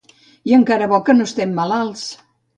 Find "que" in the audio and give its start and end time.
1.11-1.15